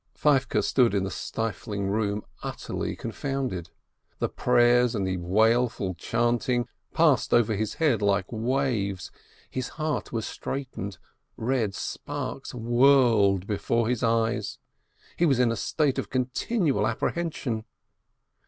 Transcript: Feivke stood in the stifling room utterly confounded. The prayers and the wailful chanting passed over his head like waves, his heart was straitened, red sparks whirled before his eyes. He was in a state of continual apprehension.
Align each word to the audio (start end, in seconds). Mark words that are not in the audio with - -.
Feivke 0.15 0.63
stood 0.63 0.95
in 0.95 1.03
the 1.03 1.11
stifling 1.11 1.85
room 1.91 2.23
utterly 2.41 2.95
confounded. 2.95 3.69
The 4.17 4.29
prayers 4.29 4.95
and 4.95 5.05
the 5.05 5.17
wailful 5.17 5.93
chanting 5.93 6.67
passed 6.91 7.35
over 7.35 7.53
his 7.53 7.75
head 7.75 8.01
like 8.01 8.25
waves, 8.31 9.11
his 9.47 9.67
heart 9.77 10.11
was 10.11 10.25
straitened, 10.25 10.97
red 11.37 11.75
sparks 11.75 12.51
whirled 12.55 13.45
before 13.45 13.87
his 13.89 14.01
eyes. 14.01 14.57
He 15.17 15.27
was 15.27 15.37
in 15.37 15.51
a 15.51 15.55
state 15.55 15.99
of 15.99 16.09
continual 16.09 16.87
apprehension. 16.87 17.65